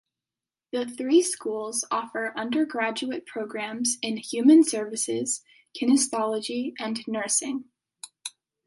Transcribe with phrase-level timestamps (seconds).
[0.71, 5.43] The three schools offers undergraduate programs in human services,
[5.79, 7.65] kinesiology, and nursing.